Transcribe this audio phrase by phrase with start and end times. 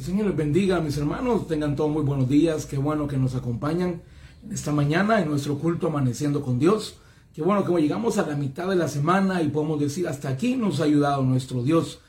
[0.00, 1.46] El Señor les bendiga, mis hermanos.
[1.46, 2.64] Tengan todos muy buenos días.
[2.64, 4.00] Qué bueno que nos acompañan
[4.50, 6.96] esta mañana en nuestro culto Amaneciendo con Dios.
[7.34, 10.56] Qué bueno que llegamos a la mitad de la semana y podemos decir hasta aquí
[10.56, 12.00] nos ha ayudado nuestro Dios.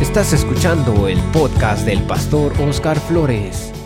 [0.00, 3.83] Estás escuchando el podcast del pastor Oscar Flores.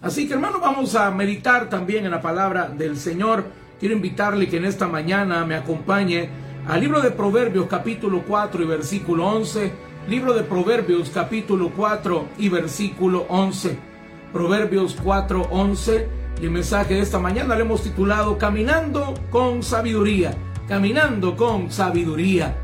[0.00, 3.44] Así que hermano, vamos a meditar también en la palabra del Señor.
[3.80, 6.28] Quiero invitarle que en esta mañana me acompañe
[6.68, 9.72] al libro de Proverbios capítulo 4 y versículo 11.
[10.08, 13.76] Libro de Proverbios capítulo 4 y versículo 11.
[14.32, 16.08] Proverbios 4, 11.
[16.40, 20.32] Y el mensaje de esta mañana le hemos titulado Caminando con sabiduría.
[20.68, 22.54] Caminando con sabiduría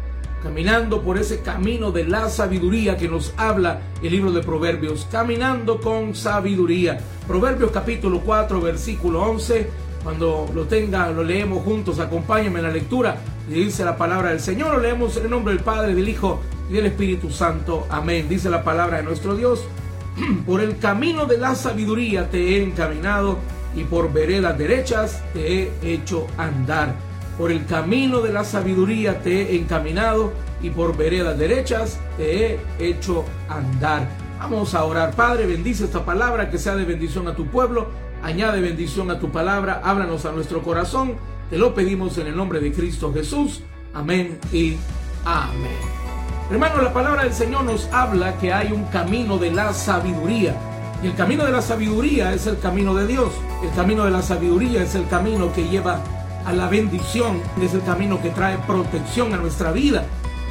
[0.45, 5.81] caminando por ese camino de la sabiduría que nos habla el libro de Proverbios, caminando
[5.81, 7.01] con sabiduría.
[7.27, 9.71] Proverbios capítulo 4, versículo 11,
[10.03, 13.17] cuando lo tenga, lo leemos juntos, acompáñenme en la lectura,
[13.49, 16.43] y dice la palabra del Señor, lo leemos en el nombre del Padre, del Hijo
[16.69, 17.87] y del Espíritu Santo.
[17.89, 18.29] Amén.
[18.29, 19.65] Dice la palabra de nuestro Dios,
[20.47, 23.39] por el camino de la sabiduría te he encaminado
[23.75, 26.95] y por veredas derechas te he hecho andar
[27.39, 30.33] por el camino de la sabiduría te he encaminado
[30.63, 34.09] y por veredas derechas te he hecho andar.
[34.39, 35.15] Vamos a orar.
[35.15, 37.89] Padre, bendice esta palabra que sea de bendición a tu pueblo.
[38.23, 39.81] Añade bendición a tu palabra.
[39.85, 41.15] Háblanos a nuestro corazón.
[41.51, 43.63] Te lo pedimos en el nombre de Cristo Jesús.
[43.93, 44.77] Amén y
[45.25, 46.05] amén.
[46.51, 50.55] Hermano, la palabra del Señor nos habla que hay un camino de la sabiduría.
[51.03, 53.33] Y el camino de la sabiduría es el camino de Dios.
[53.63, 56.01] El camino de la sabiduría es el camino que lleva
[56.45, 60.05] a la bendición, es el camino que trae protección a nuestra vida,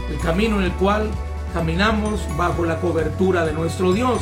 [0.09, 1.09] el camino en el cual
[1.53, 4.21] caminamos bajo la cobertura de nuestro Dios.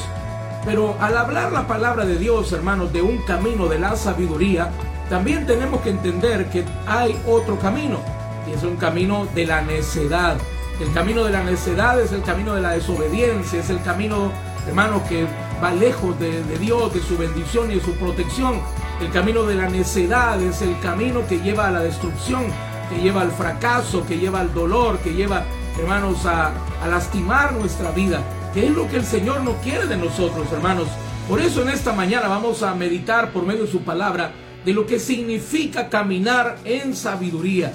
[0.65, 4.69] Pero al hablar la palabra de Dios, hermanos, de un camino de la sabiduría,
[5.09, 7.99] también tenemos que entender que hay otro camino,
[8.47, 10.37] y es un camino de la necedad.
[10.79, 14.31] El camino de la necedad es el camino de la desobediencia, es el camino,
[14.67, 15.25] hermanos, que
[15.63, 18.61] va lejos de, de Dios, de su bendición y de su protección.
[19.01, 22.43] El camino de la necedad es el camino que lleva a la destrucción,
[22.87, 25.43] que lleva al fracaso, que lleva al dolor, que lleva,
[25.79, 26.51] hermanos, a,
[26.87, 28.21] lastimar nuestra vida,
[28.53, 30.87] que es lo que el Señor no quiere de nosotros, hermanos.
[31.27, 34.85] Por eso en esta mañana vamos a meditar por medio de su palabra de lo
[34.85, 37.73] que significa caminar en sabiduría.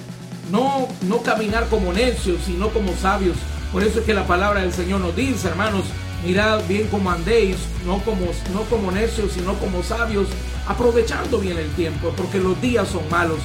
[0.52, 3.36] No, no caminar como necios, sino como sabios.
[3.72, 5.86] Por eso es que la palabra del Señor nos dice, hermanos,
[6.24, 10.28] mirad bien como andéis, no como, no como necios, sino como sabios,
[10.66, 13.38] aprovechando bien el tiempo, porque los días son malos.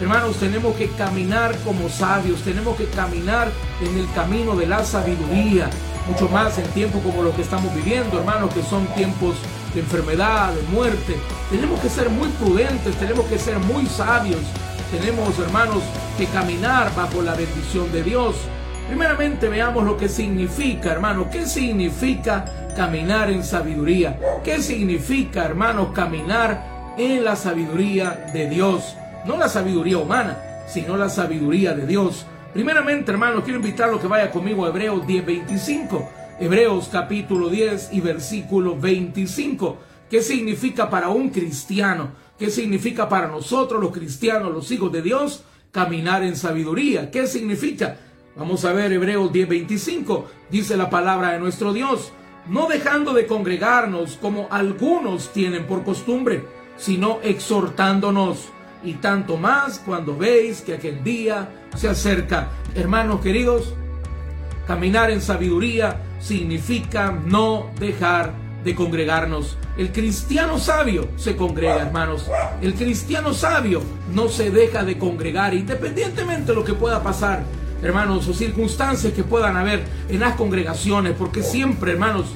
[0.00, 3.50] Hermanos, tenemos que caminar como sabios, tenemos que caminar
[3.80, 5.70] en el camino de la sabiduría,
[6.06, 9.36] mucho más en tiempos como los que estamos viviendo, hermanos, que son tiempos
[9.74, 11.16] de enfermedad, de muerte.
[11.50, 14.40] Tenemos que ser muy prudentes, tenemos que ser muy sabios,
[14.90, 15.82] tenemos, hermanos,
[16.18, 18.36] que caminar bajo la bendición de Dios.
[18.88, 21.28] Primeramente veamos lo que significa, hermano.
[21.28, 24.18] ¿Qué significa caminar en sabiduría?
[24.44, 28.94] ¿Qué significa, hermano, caminar en la sabiduría de Dios?
[29.26, 30.38] No la sabiduría humana,
[30.68, 32.26] sino la sabiduría de Dios.
[32.52, 36.08] Primeramente, hermano, quiero invitarlo que vaya conmigo a Hebreos 10:25.
[36.38, 39.78] Hebreos capítulo 10 y versículo 25.
[40.08, 42.10] ¿Qué significa para un cristiano?
[42.38, 45.42] ¿Qué significa para nosotros los cristianos, los hijos de Dios?
[45.72, 47.10] Caminar en sabiduría.
[47.10, 47.96] ¿Qué significa?
[48.36, 50.26] Vamos a ver Hebreos 10:25.
[50.50, 52.12] Dice la palabra de nuestro Dios.
[52.46, 56.44] No dejando de congregarnos como algunos tienen por costumbre,
[56.76, 58.50] sino exhortándonos.
[58.84, 62.50] Y tanto más cuando veis que aquel día se acerca.
[62.74, 63.72] Hermanos queridos,
[64.66, 69.56] caminar en sabiduría significa no dejar de congregarnos.
[69.78, 72.30] El cristiano sabio se congrega, hermanos.
[72.60, 73.80] El cristiano sabio
[74.12, 77.42] no se deja de congregar, independientemente de lo que pueda pasar
[77.82, 82.26] hermanos, o circunstancias que puedan haber en las congregaciones, porque siempre, hermanos,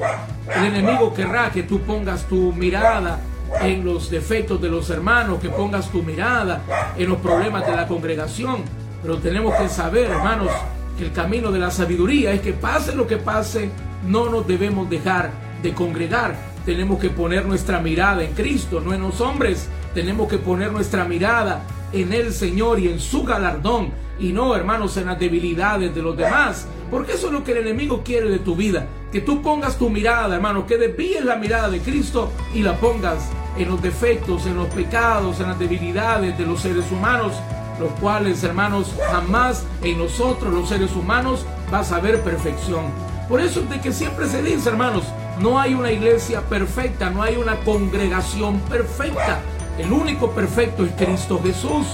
[0.57, 3.21] el enemigo querrá que tú pongas tu mirada
[3.61, 6.63] en los defectos de los hermanos, que pongas tu mirada
[6.97, 8.63] en los problemas de la congregación.
[9.03, 10.51] Pero tenemos que saber, hermanos,
[10.99, 13.71] que el camino de la sabiduría es que pase lo que pase,
[14.07, 15.31] no nos debemos dejar
[15.63, 16.35] de congregar.
[16.65, 19.69] Tenemos que poner nuestra mirada en Cristo, no en los hombres.
[19.95, 23.91] Tenemos que poner nuestra mirada en el Señor y en su galardón
[24.21, 26.67] y no, hermanos, en las debilidades de los demás.
[26.91, 28.87] Porque eso es lo que el enemigo quiere de tu vida.
[29.11, 33.31] Que tú pongas tu mirada, hermano, que desvíes la mirada de Cristo y la pongas
[33.57, 37.33] en los defectos, en los pecados, en las debilidades de los seres humanos,
[37.81, 42.85] los cuales, hermanos, jamás en nosotros, los seres humanos, vas a ver perfección.
[43.29, 45.05] Por eso es de que siempre se dice, hermanos,
[45.41, 49.41] no hay una iglesia perfecta, no hay una congregación perfecta.
[49.79, 51.87] El único perfecto es Cristo Jesús.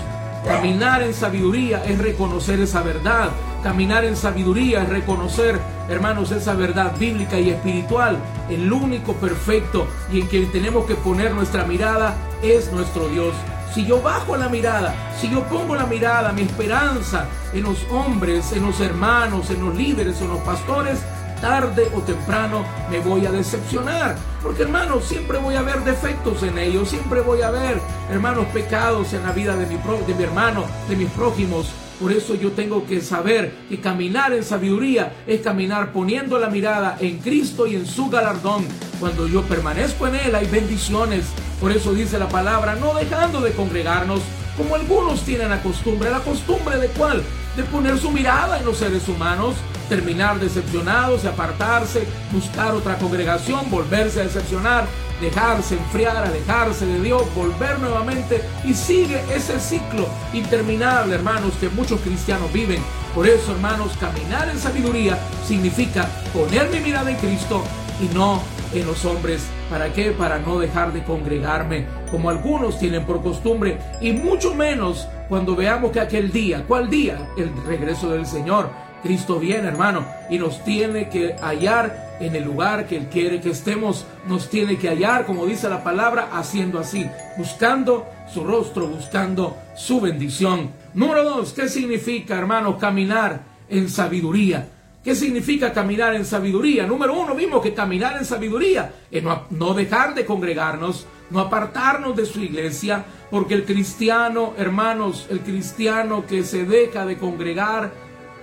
[0.47, 3.31] Caminar en sabiduría es reconocer esa verdad.
[3.65, 5.59] Caminar en sabiduría es reconocer,
[5.89, 8.17] hermanos, esa verdad bíblica y espiritual.
[8.49, 13.35] El único perfecto y en quien tenemos que poner nuestra mirada es nuestro Dios.
[13.75, 18.53] Si yo bajo la mirada, si yo pongo la mirada, mi esperanza en los hombres,
[18.53, 21.01] en los hermanos, en los líderes, en los pastores,
[21.37, 24.17] tarde o temprano me voy a decepcionar.
[24.43, 27.81] Porque hermanos, siempre voy a ver defectos en ellos, siempre voy a ver,
[28.11, 31.71] hermanos, pecados en la vida de mi, de mi hermano, de mis prójimos.
[32.01, 36.99] Por eso yo tengo que saber que caminar en sabiduría es caminar poniendo la mirada
[37.01, 38.67] en Cristo y en su galardón.
[39.01, 41.25] Cuando yo permanezco en Él hay bendiciones.
[41.61, 44.21] Por eso dice la palabra, no dejando de congregarnos,
[44.57, 46.11] como algunos tienen la costumbre.
[46.11, 47.23] ¿La costumbre de cuál?
[47.57, 49.55] De poner su mirada en los seres humanos,
[49.89, 54.87] terminar decepcionados y apartarse, buscar otra congregación, volverse a decepcionar,
[55.21, 62.01] dejarse enfriar, alejarse de Dios, volver nuevamente y sigue ese ciclo interminable, hermanos, que muchos
[62.01, 62.83] cristianos viven.
[63.15, 67.63] Por eso, hermanos, caminar en sabiduría significa poner mi mirada en Cristo
[68.01, 68.43] y no
[68.75, 69.47] en los hombres.
[69.71, 70.11] ¿Para qué?
[70.13, 75.91] Para no dejar de congregarme, como algunos tienen por costumbre, y mucho menos cuando veamos
[75.93, 77.19] que aquel día, ¿cuál día?
[77.37, 78.71] El regreso del Señor.
[79.07, 83.51] Cristo viene, hermano, y nos tiene que hallar en el lugar que Él quiere que
[83.51, 84.05] estemos.
[84.27, 87.07] Nos tiene que hallar, como dice la palabra, haciendo así,
[87.39, 90.71] buscando su rostro, buscando su bendición.
[90.95, 94.67] Número dos, ¿qué significa, hermano, caminar en sabiduría?
[95.05, 96.85] ¿Qué significa caminar en sabiduría?
[96.85, 102.27] Número uno, vimos que caminar en sabiduría es no, dejar de congregarnos, no apartarnos de
[102.27, 107.93] su iglesia, porque el cristiano, hermanos, el cristiano que se deja de congregar,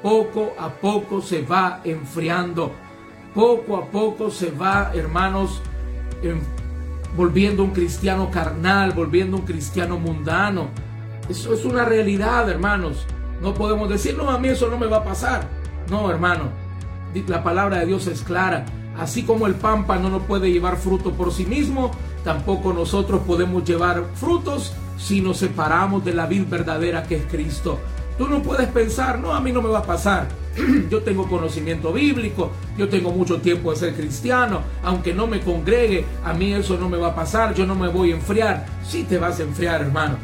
[0.03, 2.73] poco a poco se va enfriando,
[3.33, 5.61] poco a poco se va, hermanos,
[7.15, 10.67] volviendo un cristiano carnal, volviendo un cristiano mundano.
[11.29, 13.07] Eso es una realidad, hermanos.
[13.41, 15.47] No podemos decir, no, a mí eso no me va a pasar.
[15.89, 16.49] No, hermano,
[17.27, 18.65] la palabra de Dios es clara.
[18.97, 21.91] Así como el pámpano no puede llevar fruto por sí mismo,
[22.25, 27.79] tampoco nosotros podemos llevar frutos si nos separamos de la vid verdadera que es Cristo.
[28.17, 30.27] Tú no puedes pensar, no, a mí no me va a pasar.
[30.89, 36.05] yo tengo conocimiento bíblico, yo tengo mucho tiempo de ser cristiano, aunque no me congregue,
[36.23, 38.65] a mí eso no me va a pasar, yo no me voy a enfriar.
[38.87, 40.17] Sí te vas a enfriar, hermano.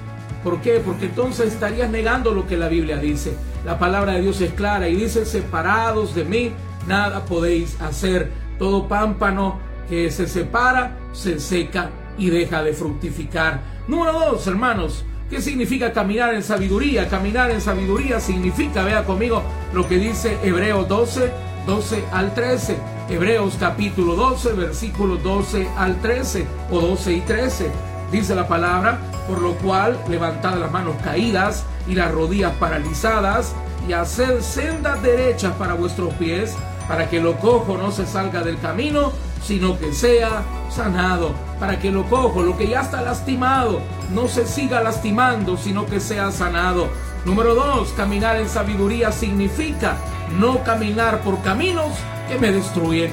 [0.43, 0.81] ¿Por qué?
[0.85, 3.33] Porque entonces estarías negando lo que la Biblia dice.
[3.65, 6.51] La palabra de Dios es clara y dice, separados de mí,
[6.87, 8.31] nada podéis hacer.
[8.57, 9.59] Todo pámpano
[9.89, 13.61] que se separa, se seca y deja de fructificar.
[13.87, 17.07] Número dos, hermanos, ¿qué significa caminar en sabiduría?
[17.07, 19.43] Caminar en sabiduría significa, vea conmigo
[19.73, 21.31] lo que dice Hebreos 12,
[21.65, 22.77] 12 al 13.
[23.09, 27.71] Hebreos capítulo 12, versículos 12 al 13 o 12 y 13.
[28.11, 33.53] Dice la palabra, por lo cual levantad las manos caídas y las rodillas paralizadas
[33.87, 36.55] y hacer sendas derechas para vuestros pies,
[36.87, 39.11] para que lo cojo no se salga del camino,
[39.43, 43.81] sino que sea sanado, para que lo cojo, lo que ya está lastimado,
[44.13, 46.87] no se siga lastimando, sino que sea sanado.
[47.25, 49.97] Número dos, caminar en sabiduría significa
[50.39, 51.93] no caminar por caminos
[52.27, 53.11] que me destruyen,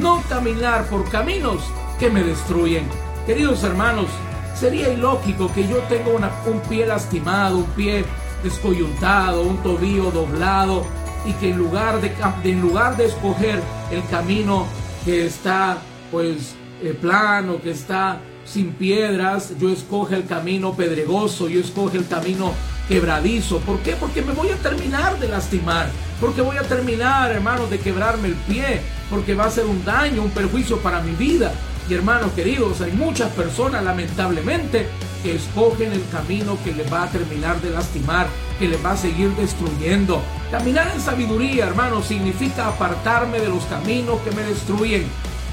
[0.00, 1.62] no caminar por caminos
[1.98, 2.88] que me destruyen.
[3.26, 4.08] Queridos hermanos,
[4.54, 6.10] Sería ilógico que yo tenga
[6.46, 8.04] un pie lastimado, un pie
[8.42, 10.84] descoyuntado, un tobillo doblado
[11.26, 12.14] y que en lugar de,
[12.44, 14.66] en lugar de escoger el camino
[15.04, 15.78] que está
[16.10, 22.06] pues eh, plano, que está sin piedras, yo escoge el camino pedregoso, yo escoge el
[22.06, 22.52] camino
[22.88, 23.58] quebradizo.
[23.60, 23.96] ¿Por qué?
[23.96, 25.88] Porque me voy a terminar de lastimar,
[26.20, 28.80] porque voy a terminar, hermanos, de quebrarme el pie,
[29.10, 31.52] porque va a ser un daño, un perjuicio para mi vida.
[31.88, 34.86] Y hermanos queridos, hay muchas personas lamentablemente
[35.22, 38.26] que escogen el camino que les va a terminar de lastimar,
[38.58, 40.22] que les va a seguir destruyendo.
[40.50, 45.06] Caminar en sabiduría, hermanos, significa apartarme de los caminos que me destruyen.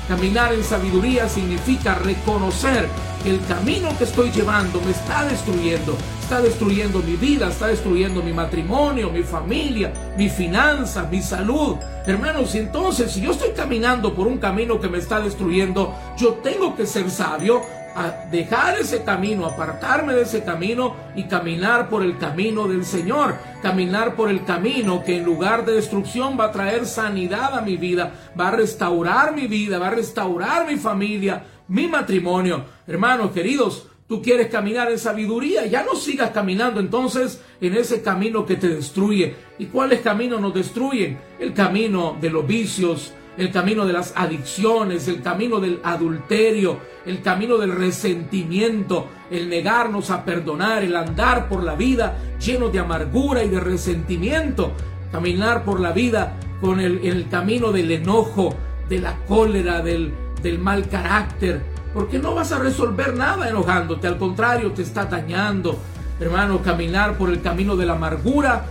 [0.08, 2.88] Caminar en sabiduría significa reconocer
[3.26, 5.96] el camino que estoy llevando me está destruyendo.
[6.22, 11.76] Está destruyendo mi vida, está destruyendo mi matrimonio, mi familia, mi finanzas, mi salud.
[12.06, 16.76] Hermanos, entonces si yo estoy caminando por un camino que me está destruyendo, yo tengo
[16.76, 17.62] que ser sabio,
[17.96, 23.36] a dejar ese camino, apartarme de ese camino y caminar por el camino del Señor,
[23.62, 27.78] caminar por el camino que en lugar de destrucción va a traer sanidad a mi
[27.78, 32.66] vida, va a restaurar mi vida, va a restaurar mi familia, mi matrimonio.
[32.86, 38.46] Hermanos queridos, tú quieres caminar en sabiduría, ya no sigas caminando entonces en ese camino
[38.46, 39.36] que te destruye.
[39.58, 41.18] ¿Y cuáles caminos nos destruyen?
[41.40, 47.22] El camino de los vicios, el camino de las adicciones, el camino del adulterio, el
[47.22, 53.46] camino del resentimiento, el negarnos a perdonar, el andar por la vida lleno de amargura
[53.46, 54.74] y de resentimiento,
[55.10, 58.54] caminar por la vida con el, camino del enojo,
[58.90, 61.62] de la cólera, del, del mal carácter,
[61.94, 65.78] porque no vas a resolver nada enojándote, al contrario, te está dañando.
[66.20, 68.66] Hermano, caminar por el camino de la amargura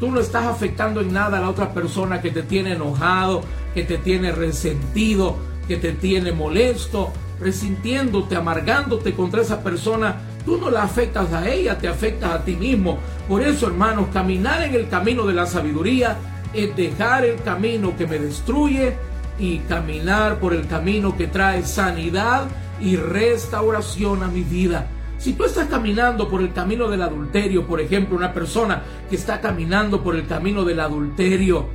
[0.00, 3.42] Tú no, estás afectando en nada a la otra persona que te tiene enojado,
[3.74, 5.36] que te tiene resentido,
[5.68, 10.16] que te tiene molesto, resintiéndote, amargándote contra esa persona.
[10.46, 12.98] Tú no la afectas a ella, te afectas a ti mismo.
[13.28, 16.16] Por eso, hermanos, caminar en el camino de la sabiduría
[16.54, 18.96] es dejar el camino que me destruye
[19.38, 22.46] y caminar por el camino que trae sanidad
[22.80, 24.88] y restauración a mi vida.
[25.18, 29.40] Si tú estás caminando por el camino del adulterio, por ejemplo, una persona que está
[29.40, 31.66] caminando por el camino del adulterio,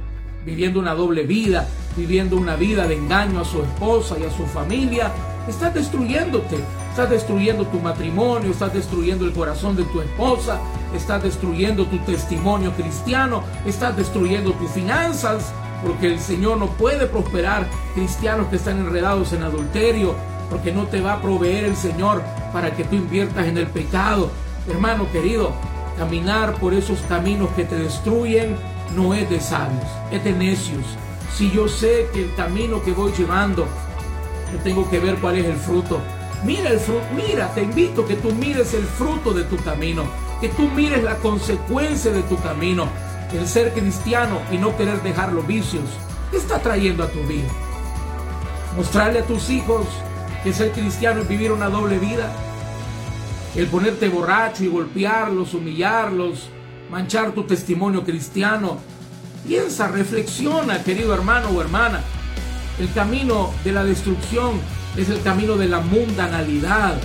[0.45, 4.45] viviendo una doble vida, viviendo una vida de engaño a su esposa y a su
[4.45, 5.11] familia,
[5.47, 6.57] estás destruyéndote,
[6.89, 10.59] estás destruyendo tu matrimonio, estás destruyendo el corazón de tu esposa,
[10.95, 17.67] estás destruyendo tu testimonio cristiano, estás destruyendo tus finanzas, porque el Señor no puede prosperar
[17.93, 20.15] cristianos que están enredados en adulterio,
[20.49, 22.21] porque no te va a proveer el Señor
[22.51, 24.31] para que tú inviertas en el pecado.
[24.67, 25.53] Hermano querido,
[25.97, 28.55] caminar por esos caminos que te destruyen
[28.95, 30.85] no es de sabios, es de necios.
[31.35, 33.67] Si yo sé que el camino que voy llevando,
[34.51, 36.01] yo tengo que ver cuál es el fruto.
[36.43, 40.03] Mira el fruto, mira, te invito que tú mires el fruto de tu camino,
[40.41, 42.87] que tú mires la consecuencia de tu camino.
[43.33, 45.83] El ser cristiano y no querer dejar los vicios,
[46.31, 47.47] ¿qué está trayendo a tu vida?
[48.75, 49.85] Mostrarle a tus hijos
[50.43, 52.31] que ser cristiano es vivir una doble vida.
[53.55, 56.49] El ponerte borracho y golpearlos, humillarlos,
[56.89, 58.79] manchar tu testimonio cristiano.
[59.45, 62.01] Piensa, reflexiona, querido hermano o hermana.
[62.79, 64.59] El camino de la destrucción
[64.97, 66.95] es el camino de la mundanalidad.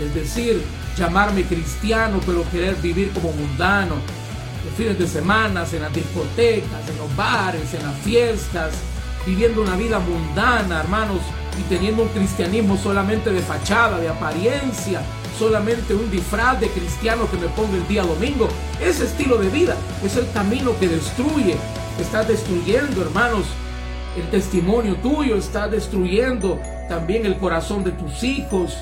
[0.00, 0.62] Es decir,
[0.96, 3.94] llamarme cristiano pero querer vivir como mundano.
[4.64, 8.72] Los fines de semana, en las discotecas, en los bares, en las fiestas,
[9.26, 11.20] viviendo una vida mundana, hermanos,
[11.58, 15.02] y teniendo un cristianismo solamente de fachada, de apariencia,
[15.38, 18.48] solamente un disfraz de cristiano que me pongo el día domingo.
[18.80, 21.56] Ese estilo de vida es el camino que destruye.
[21.98, 23.44] Está destruyendo, hermanos,
[24.16, 28.76] el testimonio tuyo, está destruyendo también el corazón de tus hijos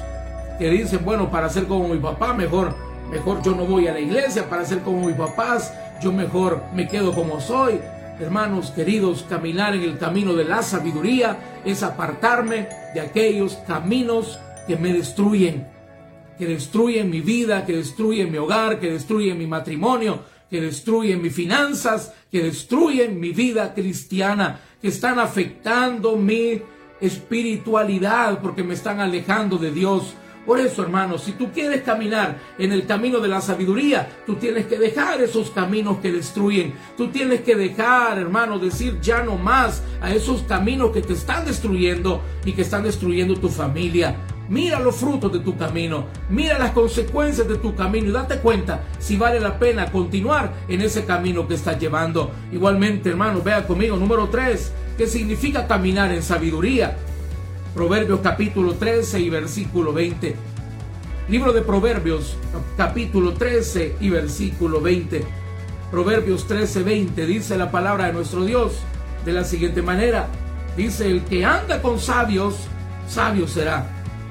[0.59, 2.75] que dicen, bueno, para ser como mi papá, mejor,
[3.11, 5.73] mejor yo no voy a la iglesia, para ser como mis papás,
[6.03, 7.81] yo mejor me quedo como soy.
[8.21, 14.77] Hermanos queridos, caminar en el camino de la sabiduría es apartarme de aquellos caminos que
[14.77, 15.67] me destruyen,
[16.37, 21.35] que destruyen mi vida, que destruyen mi hogar, que destruyen mi matrimonio, que destruyen mis
[21.35, 26.61] finanzas, que destruyen mi vida cristiana, que están afectando mi
[27.01, 30.15] espiritualidad porque me están alejando de Dios.
[30.49, 34.65] Por eso, hermanos, si tú quieres caminar en el camino de la sabiduría, tú tienes
[34.65, 36.73] que dejar esos caminos que destruyen.
[36.97, 41.45] Tú tienes que dejar, hermano, decir ya no más a esos caminos que te están
[41.45, 44.17] destruyendo y que están destruyendo tu familia.
[44.49, 48.85] Mira los frutos de tu camino, mira las consecuencias de tu camino y date cuenta
[48.99, 52.31] si vale la pena continuar en ese camino que estás llevando.
[52.51, 56.97] Igualmente, hermano, vea conmigo, número 3, ¿qué significa caminar en sabiduría?
[57.75, 60.35] Proverbios capítulo 13 y versículo 20.
[61.29, 62.37] Libro de Proverbios
[62.77, 65.25] capítulo 13 y versículo 20.
[65.91, 68.79] Proverbios 13, 20 dice la palabra de nuestro Dios
[69.25, 70.29] de la siguiente manera.
[70.77, 72.55] Dice, el que anda con sabios,
[73.07, 73.87] sabio será.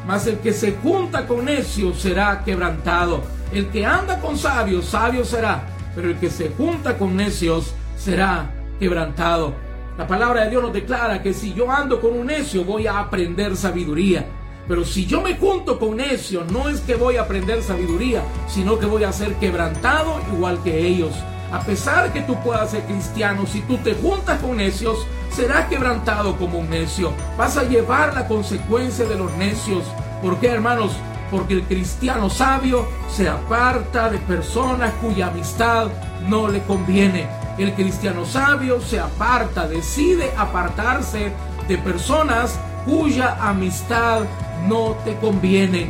[0.08, 3.24] Mas el que se junta con necios será quebrantado.
[3.54, 5.68] El que anda con sabios, sabio será.
[5.96, 9.67] Pero el que se junta con necios será quebrantado.
[9.98, 13.00] La palabra de Dios nos declara que si yo ando con un necio voy a
[13.00, 14.28] aprender sabiduría.
[14.68, 18.78] Pero si yo me junto con necio, no es que voy a aprender sabiduría, sino
[18.78, 21.14] que voy a ser quebrantado igual que ellos.
[21.52, 26.38] A pesar que tú puedas ser cristiano, si tú te juntas con necios, serás quebrantado
[26.38, 27.12] como un necio.
[27.36, 29.84] Vas a llevar la consecuencia de los necios.
[30.22, 30.92] ¿Por qué, hermanos?
[31.32, 35.88] Porque el cristiano sabio se aparta de personas cuya amistad
[36.28, 37.47] no le conviene.
[37.58, 41.34] El cristiano sabio se aparta, decide apartarse
[41.68, 44.22] de personas cuya amistad
[44.68, 45.90] no te convienen.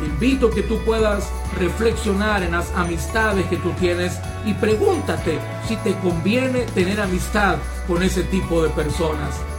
[0.00, 5.76] Te invito que tú puedas reflexionar en las amistades que tú tienes y pregúntate si
[5.76, 7.56] te conviene tener amistad
[7.86, 9.49] con ese tipo de personas.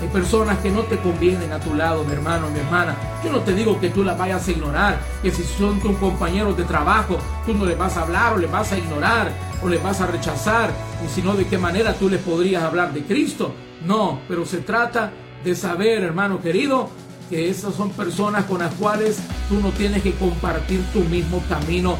[0.00, 2.96] Hay personas que no te convienen a tu lado, mi hermano, mi hermana.
[3.24, 6.56] Yo no te digo que tú las vayas a ignorar, que si son tus compañeros
[6.56, 9.32] de trabajo, tú no les vas a hablar o les vas a ignorar
[9.62, 10.70] o les vas a rechazar,
[11.04, 13.54] y sino de qué manera tú les podrías hablar de Cristo.
[13.86, 16.90] No, pero se trata de saber, hermano querido,
[17.30, 21.96] que esas son personas con las cuales tú no tienes que compartir tu mismo camino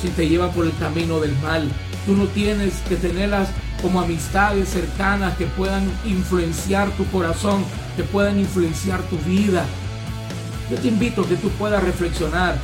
[0.00, 1.70] si te llevan por el camino del mal.
[2.04, 3.48] Tú no tienes que tenerlas
[3.86, 7.64] como amistades cercanas que puedan influenciar tu corazón,
[7.94, 9.64] que puedan influenciar tu vida.
[10.68, 12.56] Yo te invito a que tú puedas reflexionar.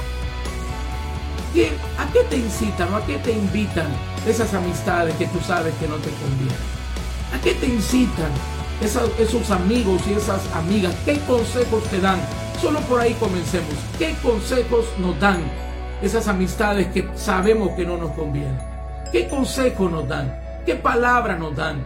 [1.96, 3.86] ¿A qué te incitan a qué te invitan
[4.26, 6.56] esas amistades que tú sabes que no te convienen?
[7.32, 8.32] ¿A qué te incitan
[8.82, 10.92] esos amigos y esas amigas?
[11.04, 12.18] ¿Qué consejos te dan?
[12.60, 13.74] Solo por ahí comencemos.
[13.96, 15.40] ¿Qué consejos nos dan
[16.02, 18.58] esas amistades que sabemos que no nos convienen?
[19.12, 20.41] ¿Qué consejos nos dan?
[20.64, 21.84] ¿Qué palabra nos dan?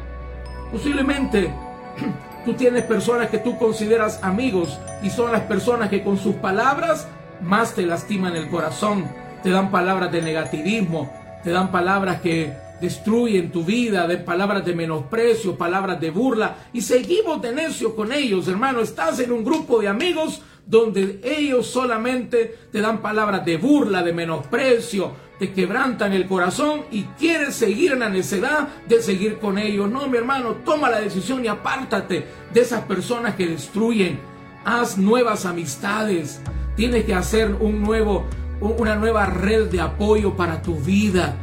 [0.71, 1.51] Posiblemente
[2.45, 7.09] tú tienes personas que tú consideras amigos y son las personas que con sus palabras
[7.41, 9.07] más te lastiman el corazón,
[9.43, 11.11] te dan palabras de negativismo,
[11.43, 16.83] te dan palabras que destruyen tu vida, de palabras de menosprecio, palabras de burla y
[16.83, 18.81] seguimos de necio con ellos, hermano.
[18.81, 24.13] Estás en un grupo de amigos donde ellos solamente te dan palabras de burla, de
[24.13, 29.91] menosprecio, te quebrantan el corazón y quieres seguir en la necedad de seguir con ellos.
[29.91, 34.19] No, mi hermano, toma la decisión y apártate de esas personas que destruyen.
[34.65, 36.41] Haz nuevas amistades.
[36.75, 38.25] Tienes que hacer un nuevo,
[38.61, 41.37] una nueva red de apoyo para tu vida.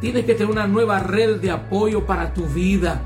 [0.00, 3.02] Tienes que tener una nueva red de apoyo para tu vida.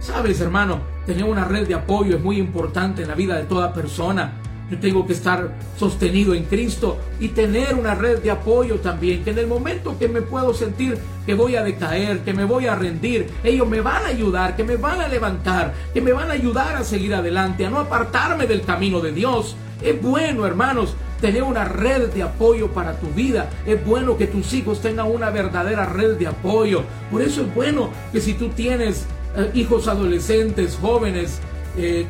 [0.00, 3.72] Sabes, hermano, tener una red de apoyo es muy importante en la vida de toda
[3.72, 4.32] persona.
[4.70, 9.30] Yo tengo que estar sostenido en Cristo y tener una red de apoyo también, que
[9.30, 12.74] en el momento que me puedo sentir que voy a decaer, que me voy a
[12.74, 16.34] rendir, ellos me van a ayudar, que me van a levantar, que me van a
[16.34, 19.54] ayudar a seguir adelante, a no apartarme del camino de Dios.
[19.82, 23.50] Es bueno, hermanos, tener una red de apoyo para tu vida.
[23.66, 26.82] Es bueno que tus hijos tengan una verdadera red de apoyo.
[27.10, 29.06] Por eso es bueno que si tú tienes
[29.36, 31.40] eh, hijos adolescentes, jóvenes,
[31.76, 32.06] eh,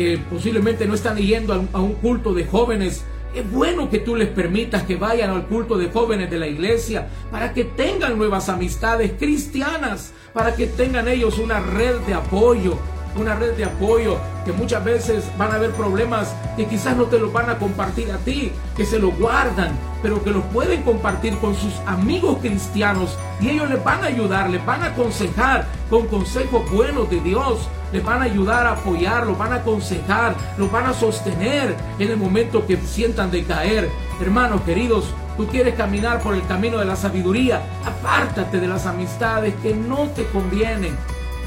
[0.00, 3.04] que posiblemente no están yendo a un culto de jóvenes,
[3.34, 7.06] es bueno que tú les permitas que vayan al culto de jóvenes de la iglesia
[7.30, 12.78] para que tengan nuevas amistades cristianas, para que tengan ellos una red de apoyo,
[13.16, 17.18] una red de apoyo que muchas veces van a haber problemas que quizás no te
[17.18, 21.36] los van a compartir a ti, que se lo guardan, pero que los pueden compartir
[21.38, 26.06] con sus amigos cristianos y ellos les van a ayudar, les van a aconsejar con
[26.06, 30.70] consejos buenos de Dios, les van a ayudar a apoyar, los van a aconsejar, los
[30.70, 33.90] van a sostener en el momento que sientan de caer.
[34.20, 39.54] Hermanos queridos, tú quieres caminar por el camino de la sabiduría, apártate de las amistades
[39.62, 40.96] que no te convienen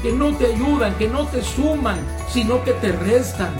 [0.04, 1.96] que no te ayudan, que no te suman,
[2.28, 3.54] sino que te restan.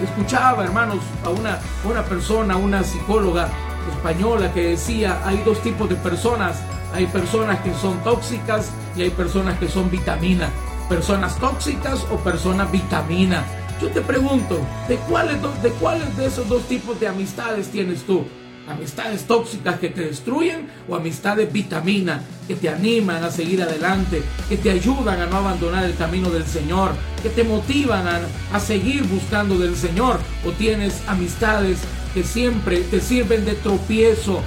[0.00, 3.48] Escuchaba, hermanos, a una, una persona, una psicóloga
[3.92, 6.62] española que decía, hay dos tipos de personas.
[6.94, 10.50] Hay personas que son tóxicas y hay personas que son vitamina.
[10.88, 13.42] Personas tóxicas o personas vitamina.
[13.82, 18.24] Yo te pregunto, ¿de cuáles, ¿de cuáles de esos dos tipos de amistades tienes tú?
[18.70, 24.56] Amistades tóxicas que te destruyen o amistades vitamina que te animan a seguir adelante, que
[24.56, 28.20] te ayudan a no abandonar el camino del Señor, que te motivan a,
[28.52, 31.78] a seguir buscando del Señor o tienes amistades
[32.14, 34.40] que siempre te sirven de tropiezo.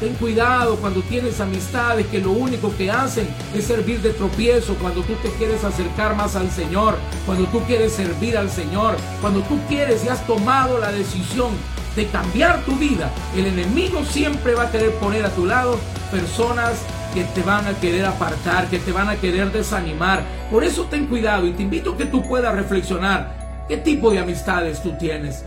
[0.00, 5.00] Ten cuidado cuando tienes amistades que lo único que hacen es servir de tropiezo, cuando
[5.00, 9.58] tú te quieres acercar más al Señor, cuando tú quieres servir al Señor, cuando tú
[9.68, 11.48] quieres y has tomado la decisión
[11.96, 15.78] de cambiar tu vida, el enemigo siempre va a querer poner a tu lado
[16.10, 16.82] personas
[17.14, 20.22] que te van a querer apartar, que te van a querer desanimar.
[20.50, 24.18] Por eso ten cuidado y te invito a que tú puedas reflexionar qué tipo de
[24.18, 25.44] amistades tú tienes.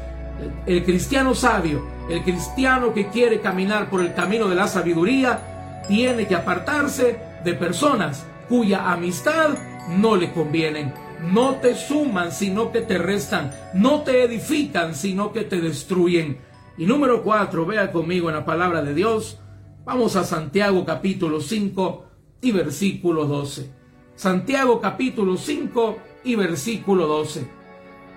[0.65, 5.39] El, cristiano sabio, el cristiano que quiere caminar por el camino de la sabiduría,
[5.87, 9.51] tiene que apartarse de personas cuya amistad
[9.89, 15.43] no le convienen no te suman, sino que te restan, no te edifican, sino que
[15.43, 16.39] te destruyen.
[16.77, 19.39] Y número cuatro, vea conmigo en la palabra de Dios,
[19.85, 22.05] vamos a Santiago capítulo 5
[22.41, 23.69] y versículo 12.
[24.15, 27.47] Santiago capítulo 5 y versículo 12.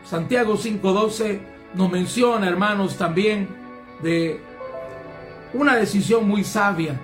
[0.05, 1.41] Santiago 5:12
[1.75, 3.49] nos menciona, hermanos, también
[4.03, 4.41] de
[5.55, 7.01] una decisión muy sabia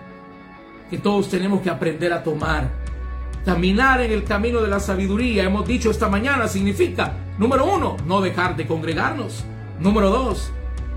[0.90, 2.77] que todos tenemos que aprender a tomar.
[3.44, 8.20] Caminar en el camino de la sabiduría, hemos dicho esta mañana, significa, número uno, no
[8.20, 9.44] dejar de congregarnos.
[9.80, 10.50] Número dos,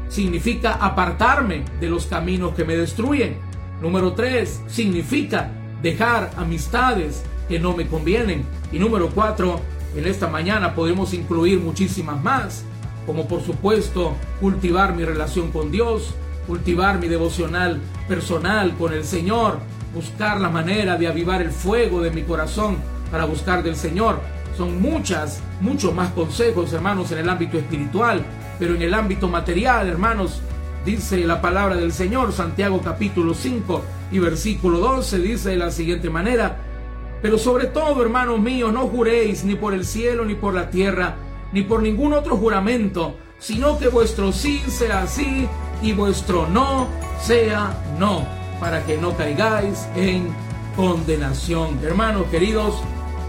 [0.10, 3.38] significa apartarme de los caminos que me destruyen.
[3.82, 5.49] Número tres, significa
[5.82, 8.43] dejar amistades que no me convienen.
[8.71, 9.62] Y número cuatro,
[9.95, 12.63] En esta mañana podemos incluir muchísimas más,
[13.06, 16.13] como por supuesto cultivar mi relación con Dios,
[16.47, 19.60] cultivar mi devocional personal con el Señor,
[19.93, 22.77] buscar la manera de avivar el fuego de mi corazón
[23.12, 24.19] para buscar del Señor.
[24.58, 28.23] Son muchas, muchos más consejos, hermanos, en el ámbito espiritual,
[28.60, 30.41] pero en el ámbito material, hermanos,
[30.86, 36.10] dice la palabra del Señor, Santiago capítulo 5 y versículo 12, dice de la siguiente
[36.10, 36.58] manera,
[37.21, 41.15] pero sobre todo, hermanos míos, no juréis ni por el cielo, ni por la tierra,
[41.54, 45.47] ni por ningún otro juramento, sino que vuestro sí sea sí
[45.82, 46.88] y vuestro no
[47.21, 48.25] sea no,
[48.62, 50.30] para que no caigáis en
[50.76, 51.80] condenación.
[51.84, 52.76] Hermanos queridos,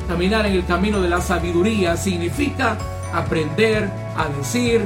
[0.07, 2.77] caminar en el camino de la sabiduría significa
[3.15, 4.85] aprender a decir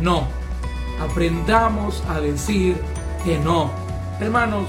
[0.00, 0.28] no.
[1.00, 2.76] Aprendamos a decir
[3.24, 3.70] que no.
[4.20, 4.66] Hermanos,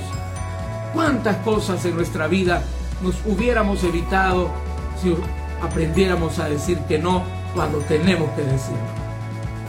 [0.94, 2.64] ¿cuántas cosas en nuestra vida
[3.04, 4.50] nos hubiéramos evitado
[5.02, 5.16] si
[5.62, 9.02] aprendiéramos a decir que no cuando tenemos que decirlo?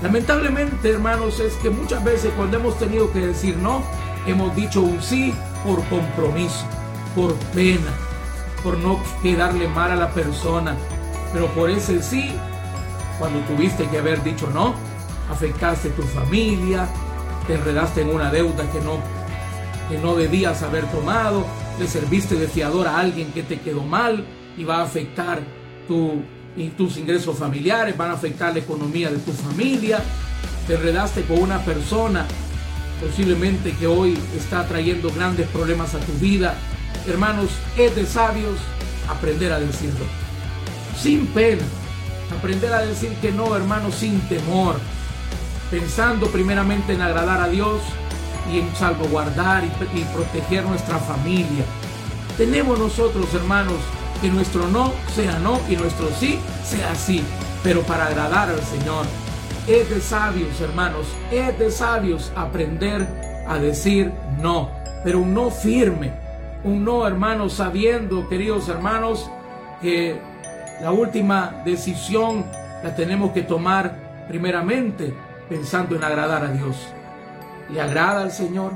[0.03, 3.83] Lamentablemente, hermanos, es que muchas veces cuando hemos tenido que decir no,
[4.27, 6.65] hemos dicho un sí por compromiso,
[7.15, 7.91] por pena,
[8.63, 10.77] por no quedarle mal a la persona.
[11.33, 12.33] Pero por ese sí,
[13.19, 14.75] cuando tuviste que haber dicho no,
[15.31, 16.89] afectaste tu familia,
[17.47, 18.99] te enredaste en una deuda que no,
[19.89, 21.47] que no debías haber tomado,
[21.79, 24.25] le serviste de fiador a alguien que te quedó mal
[24.57, 25.41] y va a afectar
[25.89, 30.01] tus ingresos familiares, van a afectar la economía de tu familia.
[30.67, 32.27] Te enredaste con una persona
[33.03, 36.55] posiblemente que hoy está trayendo grandes problemas a tu vida.
[37.07, 38.57] Hermanos, es de sabios
[39.09, 40.05] aprender a decirlo.
[40.99, 41.63] Sin pena.
[42.39, 44.77] Aprender a decir que no, hermanos, sin temor.
[45.71, 47.81] Pensando primeramente en agradar a Dios
[48.53, 51.65] y en salvaguardar y, y proteger nuestra familia.
[52.37, 53.77] Tenemos nosotros, hermanos,
[54.21, 57.23] que nuestro no sea no y nuestro sí sea sí,
[57.63, 59.07] pero para agradar al Señor.
[59.67, 63.07] Es de sabios, hermanos, es de sabios aprender
[63.47, 64.73] a decir no,
[65.05, 66.13] pero un no firme,
[66.65, 69.31] un no, hermanos, sabiendo, queridos hermanos,
[69.81, 70.21] que
[70.81, 72.45] la última decisión
[72.83, 75.15] la tenemos que tomar primeramente
[75.49, 76.77] pensando en agradar a Dios.
[77.73, 78.73] ¿Le agrada al Señor?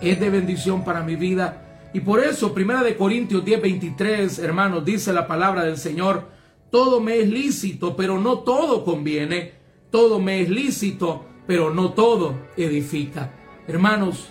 [0.00, 1.58] ¿Es de bendición para mi vida?
[1.92, 6.28] Y por eso, Primera de Corintios 10, 23, hermanos, dice la palabra del Señor,
[6.70, 9.55] todo me es lícito, pero no todo conviene.
[9.90, 13.30] Todo me es lícito, pero no todo edifica.
[13.68, 14.28] Hermanos,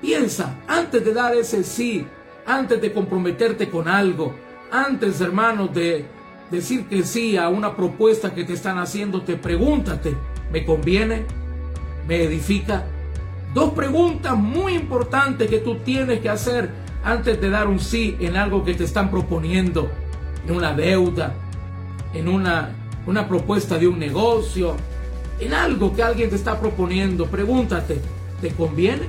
[0.00, 2.06] piensa, antes de dar ese sí,
[2.46, 4.34] antes de comprometerte con algo,
[4.70, 6.06] antes, hermanos, de
[6.50, 10.16] decir que sí a una propuesta que te están haciendo, te pregúntate,
[10.52, 11.24] ¿me conviene?
[12.08, 12.84] ¿Me edifica?
[13.54, 16.70] Dos preguntas muy importantes que tú tienes que hacer
[17.04, 19.90] antes de dar un sí en algo que te están proponiendo,
[20.46, 21.34] en una deuda,
[22.14, 22.70] en una,
[23.06, 24.76] una propuesta de un negocio,
[25.40, 28.00] en algo que alguien te está proponiendo, pregúntate,
[28.40, 29.08] ¿te conviene?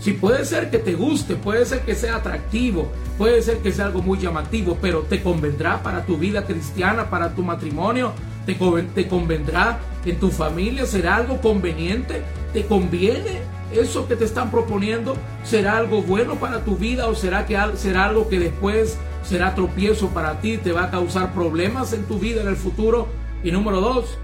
[0.00, 3.86] Si puede ser que te guste, puede ser que sea atractivo, puede ser que sea
[3.86, 8.12] algo muy llamativo, pero ¿te convendrá para tu vida cristiana, para tu matrimonio?
[8.44, 8.54] ¿Te,
[8.94, 10.84] te convendrá en tu familia?
[10.84, 12.22] ¿Será algo conveniente?
[12.52, 13.54] ¿Te conviene?
[13.72, 18.04] eso que te están proponiendo será algo bueno para tu vida o será que será
[18.04, 22.42] algo que después será tropiezo para ti, te va a causar problemas en tu vida
[22.42, 23.08] en el futuro.
[23.42, 24.18] Y número dos,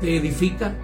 [0.00, 0.74] te edifica.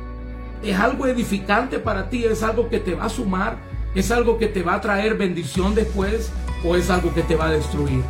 [0.62, 3.58] Es algo edificante para ti, es algo que te va a sumar,
[3.94, 6.30] es algo que te va a traer bendición después
[6.64, 8.02] o es algo que te va a destruir.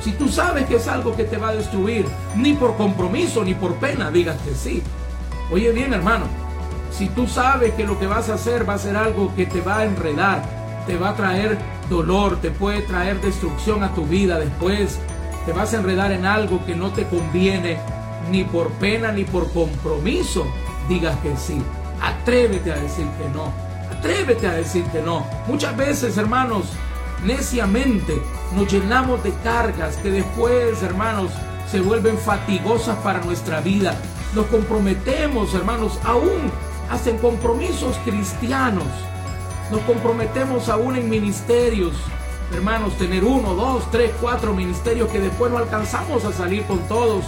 [0.00, 2.04] Si tú sabes que es algo que te va a destruir,
[2.36, 4.82] ni por compromiso ni por pena, digas que sí.
[5.50, 6.26] Oye bien, hermano,
[6.90, 9.60] si tú sabes que lo que vas a hacer va a ser algo que te
[9.60, 10.42] va a enredar,
[10.86, 11.58] te va a traer
[11.90, 14.98] dolor, te puede traer destrucción a tu vida después,
[15.44, 17.78] te vas a enredar en algo que no te conviene,
[18.30, 20.46] ni por pena ni por compromiso,
[20.88, 21.60] digas que sí.
[22.00, 23.52] Atrévete a decir que no.
[23.90, 25.26] Atrévete a decir que no.
[25.46, 26.66] Muchas veces, hermanos,
[27.24, 28.20] neciamente
[28.54, 31.30] nos llenamos de cargas que después, hermanos,
[31.70, 33.96] se vuelven fatigosas para nuestra vida.
[34.34, 36.50] Nos comprometemos, hermanos, aún
[36.90, 38.86] hacen compromisos cristianos.
[39.70, 41.94] Nos comprometemos aún en ministerios.
[42.52, 47.24] Hermanos, tener uno, dos, tres, cuatro ministerios que después no alcanzamos a salir con todos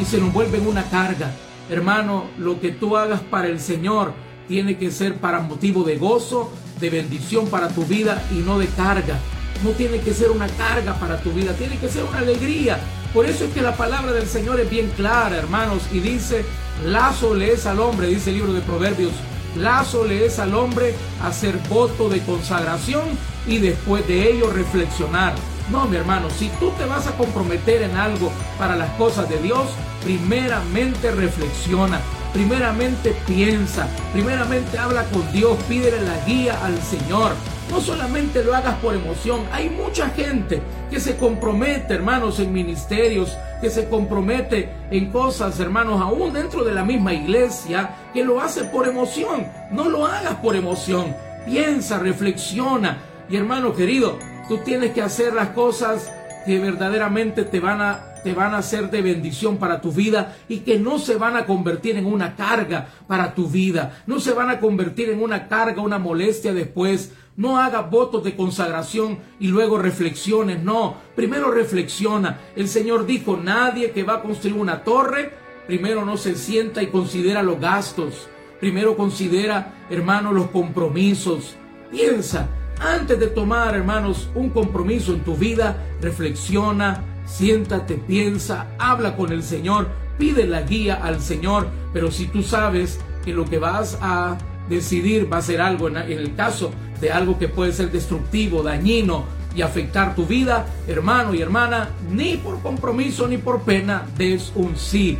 [0.00, 1.32] y se nos vuelven una carga.
[1.70, 4.12] Hermano, lo que tú hagas para el Señor
[4.48, 8.66] tiene que ser para motivo de gozo, de bendición para tu vida y no de
[8.66, 9.18] carga.
[9.62, 12.78] No tiene que ser una carga para tu vida, tiene que ser una alegría.
[13.14, 16.44] Por eso es que la palabra del Señor es bien clara, hermanos, y dice,
[16.84, 19.12] Lazo le es al hombre, dice el libro de Proverbios,
[19.56, 23.04] lazo le es al hombre hacer voto de consagración
[23.46, 25.34] y después de ello reflexionar.
[25.70, 29.38] No, mi hermano, si tú te vas a comprometer en algo para las cosas de
[29.38, 29.70] Dios,
[30.04, 32.00] primeramente reflexiona,
[32.34, 37.32] primeramente piensa, primeramente habla con Dios, pídele la guía al Señor.
[37.70, 43.34] No solamente lo hagas por emoción, hay mucha gente que se compromete, hermanos, en ministerios,
[43.62, 48.64] que se compromete en cosas, hermanos, aún dentro de la misma iglesia, que lo hace
[48.64, 49.46] por emoción.
[49.70, 51.16] No lo hagas por emoción.
[51.46, 52.98] Piensa, reflexiona.
[53.30, 54.18] Y hermano querido,
[54.48, 56.12] tú tienes que hacer las cosas
[56.46, 60.60] que verdaderamente te van a te van a ser de bendición para tu vida y
[60.60, 64.48] que no se van a convertir en una carga para tu vida, no se van
[64.48, 67.12] a convertir en una carga, una molestia después.
[67.36, 72.40] No hagas votos de consagración y luego reflexiones, no, primero reflexiona.
[72.56, 75.32] El Señor dijo, nadie que va a construir una torre,
[75.66, 78.28] primero no se sienta y considera los gastos,
[78.58, 81.56] primero considera, hermano, los compromisos.
[81.90, 82.48] Piensa,
[82.80, 89.42] antes de tomar, hermanos, un compromiso en tu vida, reflexiona, siéntate, piensa, habla con el
[89.42, 94.36] Señor, pide la guía al Señor, pero si tú sabes que lo que vas a
[94.68, 99.24] decidir va a ser algo, en el caso de algo que puede ser destructivo, dañino
[99.54, 104.76] y afectar tu vida, hermano y hermana, ni por compromiso ni por pena des un
[104.76, 105.18] sí.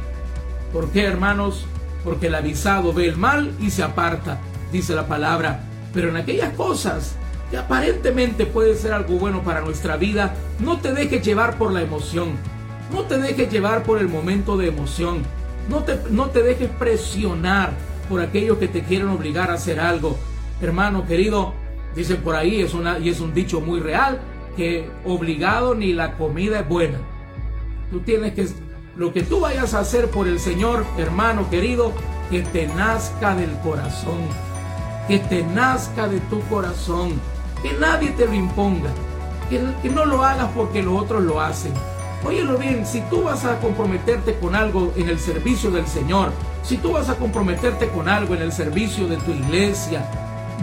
[0.72, 1.66] ¿Por qué, hermanos?
[2.02, 4.40] Porque el avisado ve el mal y se aparta,
[4.72, 5.60] dice la palabra.
[5.92, 7.16] Pero en aquellas cosas
[7.56, 12.32] aparentemente puede ser algo bueno para nuestra vida, no te dejes llevar por la emoción.
[12.92, 15.22] No te dejes llevar por el momento de emoción.
[15.68, 17.72] No te, no te dejes presionar
[18.08, 20.18] por aquellos que te quieren obligar a hacer algo.
[20.60, 21.54] Hermano querido,
[21.96, 24.20] dicen por ahí, es una, y es un dicho muy real,
[24.56, 26.98] que obligado ni la comida es buena.
[27.90, 28.48] Tú tienes que,
[28.96, 31.92] lo que tú vayas a hacer por el Señor, hermano querido,
[32.30, 34.20] que te nazca del corazón.
[35.08, 37.12] Que te nazca de tu corazón.
[37.64, 38.90] Que nadie te lo imponga.
[39.48, 41.72] Que, no lo hagas porque los otros lo hacen.
[42.22, 46.30] Óyelo bien, si tú vas a comprometerte con algo en el servicio del Señor,
[46.62, 50.06] si tú vas a comprometerte con algo en el servicio de tu iglesia,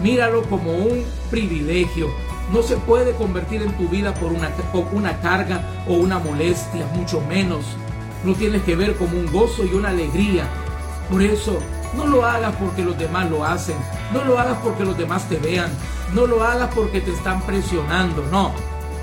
[0.00, 2.06] míralo como un privilegio.
[2.52, 4.52] No se puede convertir en tu vida por una,
[4.92, 7.64] una carga o una molestia, mucho menos.
[8.22, 10.44] No tienes que ver como un gozo y una alegría.
[11.10, 11.58] Por eso,
[11.96, 13.76] no lo hagas porque los demás lo hacen.
[14.12, 15.70] No lo hagas porque los demás te vean.
[16.14, 18.24] No lo hagas porque te están presionando.
[18.30, 18.52] No.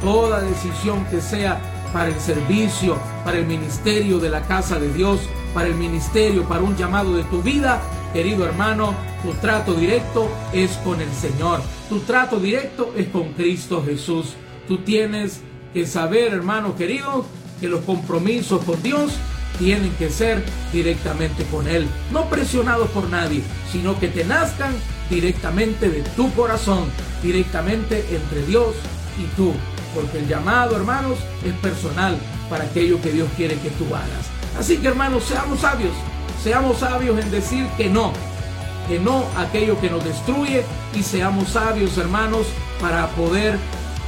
[0.01, 1.59] Toda decisión que sea
[1.91, 5.21] para el servicio, para el ministerio de la casa de Dios,
[5.53, 7.81] para el ministerio, para un llamado de tu vida,
[8.13, 8.93] querido hermano,
[9.23, 11.61] tu trato directo es con el Señor.
[11.89, 14.35] Tu trato directo es con Cristo Jesús.
[14.67, 15.41] Tú tienes
[15.73, 17.25] que saber, hermano querido,
[17.59, 19.13] que los compromisos con Dios
[19.59, 20.43] tienen que ser
[20.73, 21.87] directamente con Él.
[22.11, 24.73] No presionados por nadie, sino que te nazcan
[25.09, 26.85] directamente de tu corazón,
[27.21, 28.75] directamente entre Dios
[29.19, 29.53] y tú.
[29.93, 32.17] Porque el llamado, hermanos, es personal
[32.49, 34.29] para aquello que Dios quiere que tú hagas.
[34.57, 35.93] Así que, hermanos, seamos sabios.
[36.43, 38.13] Seamos sabios en decir que no.
[38.87, 40.63] Que no aquello que nos destruye.
[40.95, 42.47] Y seamos sabios, hermanos,
[42.79, 43.57] para poder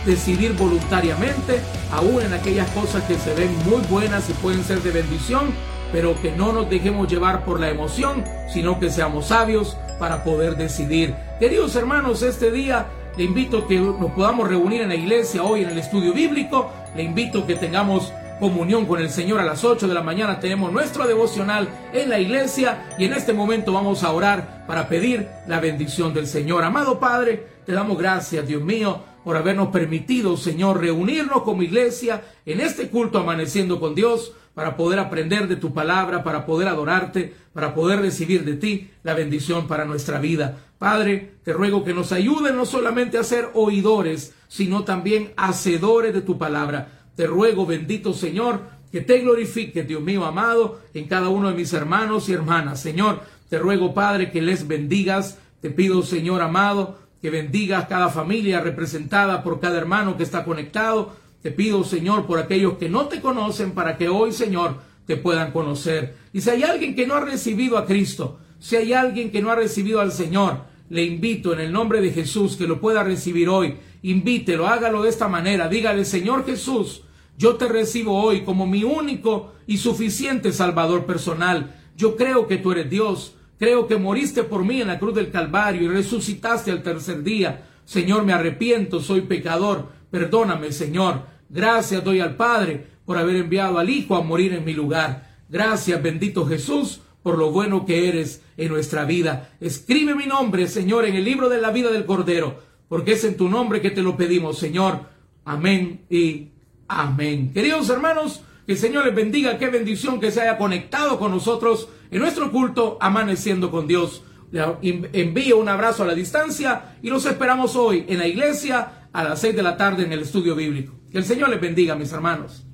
[0.05, 1.59] decidir voluntariamente,
[1.91, 5.53] aún en aquellas cosas que se ven muy buenas y pueden ser de bendición,
[5.91, 10.55] pero que no nos dejemos llevar por la emoción, sino que seamos sabios para poder
[10.55, 11.13] decidir.
[11.39, 12.87] Queridos hermanos, este día
[13.17, 16.71] le invito a que nos podamos reunir en la iglesia hoy en el estudio bíblico.
[16.95, 20.39] Le invito a que tengamos comunión con el Señor a las 8 de la mañana.
[20.39, 25.27] Tenemos nuestro devocional en la iglesia y en este momento vamos a orar para pedir
[25.47, 26.63] la bendición del Señor.
[26.63, 32.59] Amado Padre, te damos gracias, Dios mío, por habernos permitido, Señor, reunirnos como iglesia en
[32.59, 37.73] este culto amaneciendo con Dios para poder aprender de tu palabra, para poder adorarte, para
[37.73, 40.57] poder recibir de ti la bendición para nuestra vida.
[40.77, 46.21] Padre, te ruego que nos ayude no solamente a ser oidores, sino también hacedores de
[46.21, 47.05] tu palabra.
[47.15, 51.71] Te ruego, bendito Señor, que te glorifique, Dios mío amado, en cada uno de mis
[51.73, 52.81] hermanos y hermanas.
[52.81, 55.37] Señor, te ruego, Padre, que les bendigas.
[55.61, 61.15] Te pido, Señor amado, que bendigas cada familia representada por cada hermano que está conectado.
[61.41, 65.51] Te pido, Señor, por aquellos que no te conocen, para que hoy, Señor, te puedan
[65.51, 66.15] conocer.
[66.33, 69.51] Y si hay alguien que no ha recibido a Cristo, si hay alguien que no
[69.51, 73.49] ha recibido al Señor, le invito en el nombre de Jesús que lo pueda recibir
[73.49, 73.77] hoy.
[74.03, 75.67] Invítelo, hágalo de esta manera.
[75.67, 77.03] Dígale, Señor Jesús,
[77.37, 81.75] yo te recibo hoy como mi único y suficiente Salvador personal.
[81.95, 83.35] Yo creo que tú eres Dios.
[83.61, 87.67] Creo que moriste por mí en la cruz del Calvario y resucitaste al tercer día.
[87.85, 89.89] Señor, me arrepiento, soy pecador.
[90.09, 91.27] Perdóname, Señor.
[91.47, 95.37] Gracias doy al Padre por haber enviado al Hijo a morir en mi lugar.
[95.47, 99.51] Gracias, bendito Jesús, por lo bueno que eres en nuestra vida.
[99.59, 103.37] Escribe mi nombre, Señor, en el libro de la vida del Cordero, porque es en
[103.37, 105.01] tu nombre que te lo pedimos, Señor.
[105.45, 106.47] Amén y
[106.87, 107.53] Amén.
[107.53, 111.89] Queridos hermanos, que el Señor les bendiga, qué bendición que se haya conectado con nosotros
[112.11, 114.23] en nuestro culto amaneciendo con Dios.
[114.51, 119.39] envío un abrazo a la distancia y los esperamos hoy en la iglesia a las
[119.39, 120.93] seis de la tarde en el estudio bíblico.
[121.09, 122.65] Que el Señor les bendiga, mis hermanos.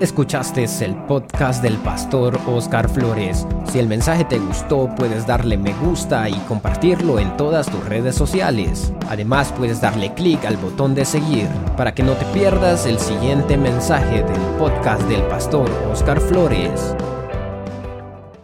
[0.00, 3.44] Escuchaste el podcast del pastor Oscar Flores.
[3.72, 8.14] Si el mensaje te gustó, puedes darle me gusta y compartirlo en todas tus redes
[8.14, 8.92] sociales.
[9.08, 13.56] Además, puedes darle clic al botón de seguir para que no te pierdas el siguiente
[13.56, 16.94] mensaje del podcast del pastor Oscar Flores.